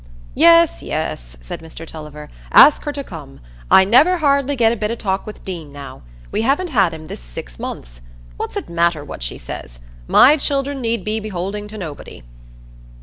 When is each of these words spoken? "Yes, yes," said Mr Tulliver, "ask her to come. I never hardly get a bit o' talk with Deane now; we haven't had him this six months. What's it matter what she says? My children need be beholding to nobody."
"Yes, 0.33 0.81
yes," 0.81 1.37
said 1.41 1.59
Mr 1.61 1.85
Tulliver, 1.85 2.27
"ask 2.51 2.85
her 2.85 2.91
to 2.91 3.03
come. 3.03 3.39
I 3.69 3.85
never 3.85 4.17
hardly 4.17 4.55
get 4.55 4.73
a 4.73 4.75
bit 4.75 4.89
o' 4.89 4.95
talk 4.95 5.27
with 5.27 5.45
Deane 5.45 5.71
now; 5.71 6.01
we 6.31 6.41
haven't 6.41 6.71
had 6.71 6.91
him 6.91 7.05
this 7.05 7.19
six 7.19 7.59
months. 7.59 8.01
What's 8.35 8.55
it 8.57 8.67
matter 8.67 9.05
what 9.05 9.21
she 9.21 9.37
says? 9.37 9.77
My 10.07 10.37
children 10.37 10.81
need 10.81 11.03
be 11.05 11.19
beholding 11.19 11.67
to 11.67 11.77
nobody." 11.77 12.23